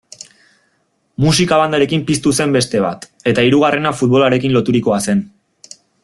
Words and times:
Musika-bandarekin 1.25 2.05
piztu 2.07 2.33
zen 2.37 2.55
beste 2.57 2.81
bat, 2.87 3.05
eta 3.33 3.45
hirugarrena 3.49 3.91
futbolarekin 4.01 4.57
loturikoa 4.59 4.99
zen. 5.11 5.21